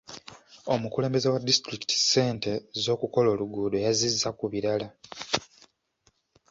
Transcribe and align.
Omukulembeze 0.73 1.27
wa 1.33 1.41
disitulikiti 1.47 1.95
ssente 1.99 2.51
z'okukola 2.83 3.27
oluguudo 3.31 3.77
yazizza 3.85 4.29
ku 4.37 4.45
birala. 4.51 4.87